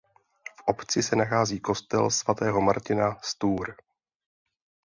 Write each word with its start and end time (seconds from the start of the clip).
V 0.57 0.61
obci 0.65 1.03
se 1.03 1.15
nachází 1.15 1.59
kostel 1.59 2.09
svatého 2.11 2.61
Martina 2.61 3.17
z 3.21 3.35
Tours. 3.35 3.75